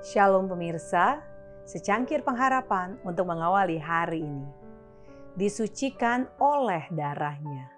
Shalom 0.00 0.48
pemirsa, 0.48 1.20
secangkir 1.68 2.24
pengharapan 2.24 2.96
untuk 3.04 3.28
mengawali 3.28 3.76
hari 3.76 4.24
ini. 4.24 4.48
Disucikan 5.36 6.24
oleh 6.40 6.88
darahnya. 6.88 7.68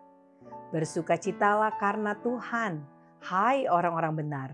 Bersukacitalah 0.70 1.74
karena 1.82 2.14
Tuhan, 2.22 2.86
hai 3.26 3.66
orang-orang 3.66 4.14
benar, 4.14 4.50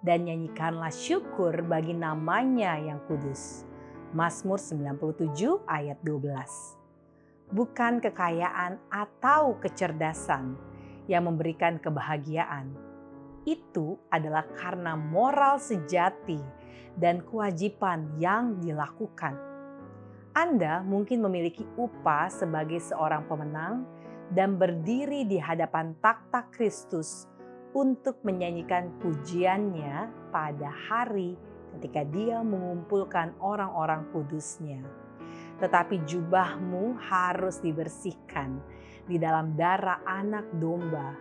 dan 0.00 0.24
nyanyikanlah 0.24 0.88
syukur 0.88 1.60
bagi 1.60 1.92
namanya 1.92 2.80
yang 2.80 3.04
kudus. 3.04 3.68
Mazmur 4.16 4.56
97 4.56 5.60
ayat 5.68 6.00
12. 6.00 6.24
Bukan 7.52 8.00
kekayaan 8.00 8.80
atau 8.88 9.60
kecerdasan 9.60 10.56
yang 11.04 11.28
memberikan 11.28 11.76
kebahagiaan. 11.84 12.72
Itu 13.44 14.00
adalah 14.08 14.48
karena 14.56 14.96
moral 14.96 15.60
sejati 15.60 16.59
dan 16.98 17.22
kewajiban 17.26 18.10
yang 18.18 18.58
dilakukan. 18.58 19.36
Anda 20.30 20.82
mungkin 20.86 21.22
memiliki 21.26 21.66
upah 21.74 22.30
sebagai 22.30 22.78
seorang 22.78 23.26
pemenang 23.26 23.82
dan 24.30 24.54
berdiri 24.54 25.26
di 25.26 25.42
hadapan 25.42 25.98
takhta 25.98 26.46
Kristus 26.54 27.26
untuk 27.74 28.22
menyanyikan 28.22 28.94
pujiannya 29.02 30.10
pada 30.30 30.70
hari 30.70 31.34
ketika 31.78 32.02
dia 32.06 32.42
mengumpulkan 32.42 33.34
orang-orang 33.42 34.06
kudusnya. 34.10 34.82
Tetapi 35.58 36.02
jubahmu 36.06 36.98
harus 36.98 37.58
dibersihkan 37.62 38.58
di 39.06 39.18
dalam 39.18 39.54
darah 39.58 40.02
anak 40.06 40.46
domba 40.58 41.14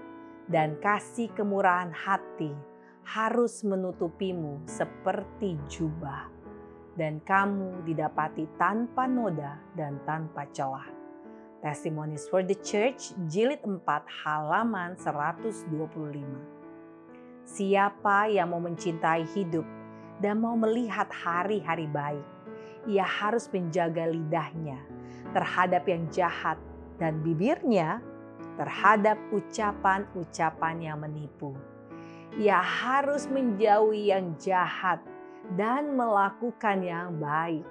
dan 0.50 0.78
kasih 0.82 1.30
kemurahan 1.34 1.94
hati 1.94 2.69
harus 3.10 3.66
menutupimu 3.66 4.70
seperti 4.70 5.58
jubah 5.66 6.30
dan 6.94 7.18
kamu 7.26 7.82
didapati 7.82 8.46
tanpa 8.62 9.10
noda 9.10 9.58
dan 9.74 9.98
tanpa 10.06 10.46
celah. 10.54 10.86
Testimonies 11.60 12.30
for 12.30 12.46
the 12.46 12.54
Church 12.62 13.18
jilid 13.26 13.66
4 13.66 13.82
halaman 14.22 14.94
125. 14.94 15.74
Siapa 17.50 18.30
yang 18.30 18.54
mau 18.54 18.62
mencintai 18.62 19.26
hidup 19.34 19.66
dan 20.22 20.38
mau 20.38 20.54
melihat 20.54 21.10
hari-hari 21.10 21.90
baik, 21.90 22.28
ia 22.86 23.10
harus 23.10 23.50
menjaga 23.50 24.06
lidahnya 24.06 24.78
terhadap 25.34 25.82
yang 25.90 26.06
jahat 26.14 26.62
dan 27.02 27.26
bibirnya 27.26 28.06
terhadap 28.54 29.18
ucapan-ucapan 29.34 30.76
yang 30.78 31.02
menipu. 31.02 31.58
Ia 32.38 32.62
harus 32.62 33.26
menjauhi 33.26 34.14
yang 34.14 34.38
jahat 34.38 35.02
dan 35.58 35.98
melakukan 35.98 36.86
yang 36.86 37.18
baik. 37.18 37.66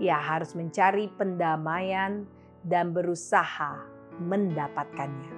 Ia 0.00 0.16
harus 0.16 0.56
mencari 0.56 1.12
pendamaian 1.12 2.24
dan 2.64 2.96
berusaha 2.96 3.76
mendapatkannya. 4.16 5.32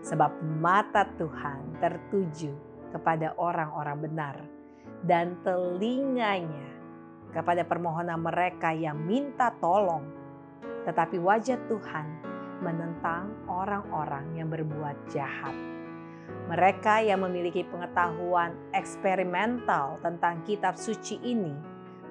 Sebab 0.00 0.40
mata 0.60 1.04
Tuhan 1.20 1.76
tertuju 1.76 2.52
kepada 2.88 3.36
orang-orang 3.36 3.98
benar 4.00 4.36
dan 5.04 5.36
telinganya 5.44 6.68
kepada 7.36 7.62
permohonan 7.68 8.24
mereka 8.24 8.72
yang 8.72 8.96
minta 9.04 9.52
tolong. 9.60 10.08
Tetapi 10.88 11.20
wajah 11.20 11.60
Tuhan 11.68 12.06
menentang 12.64 13.44
orang-orang 13.46 14.34
yang 14.34 14.48
berbuat 14.48 14.96
jahat. 15.12 15.77
Mereka 16.48 17.04
yang 17.04 17.20
memiliki 17.24 17.64
pengetahuan 17.68 18.56
eksperimental 18.72 20.00
tentang 20.00 20.40
kitab 20.48 20.80
suci 20.80 21.20
ini 21.20 21.52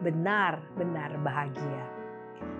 benar-benar 0.05 1.17
bahagia. 1.25 1.85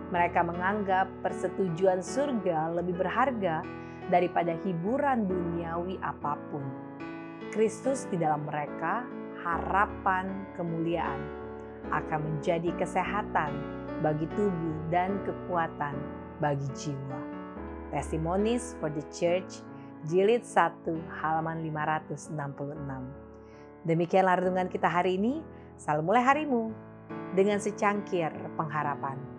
Mereka 0.10 0.42
menganggap 0.42 1.06
persetujuan 1.22 2.02
surga 2.02 2.74
lebih 2.74 2.98
berharga 2.98 3.62
daripada 4.08 4.56
hiburan 4.64 5.28
duniawi 5.28 6.00
apa 6.02 6.40
pun. 6.50 6.64
Kristus 7.54 8.08
di 8.10 8.18
dalam 8.18 8.48
mereka 8.48 9.04
harapan 9.44 10.48
kemuliaan 10.56 11.22
akan 11.92 12.20
menjadi 12.20 12.74
kesehatan 12.76 13.52
bagi 14.02 14.28
tubuh 14.36 14.78
dan 14.92 15.16
kekuatan 15.24 15.96
bagi 16.44 16.68
jiwa. 16.76 17.20
Testimonies 17.92 18.76
for 18.84 18.92
the 18.92 19.04
Church, 19.10 19.64
jilid 20.08 20.48
1 20.48 20.88
halaman 21.20 21.60
566. 21.62 22.32
Demikianlah 23.84 24.40
renungan 24.40 24.72
kita 24.72 24.88
hari 24.88 25.20
ini. 25.20 25.44
Selalu 25.78 26.02
mulai 26.10 26.24
harimu 26.26 26.74
dengan 27.38 27.62
secangkir 27.62 28.34
pengharapan. 28.58 29.37